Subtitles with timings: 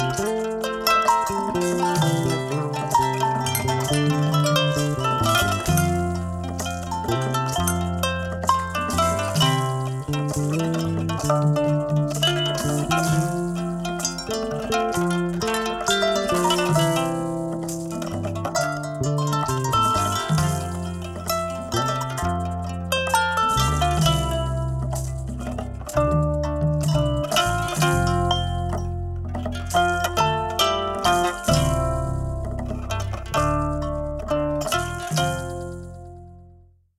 [0.00, 0.18] Thank
[7.34, 7.39] you.
[29.50, 29.99] Bye.